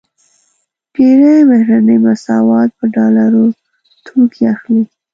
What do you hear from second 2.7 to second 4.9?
په ډالرو توکې اخلي.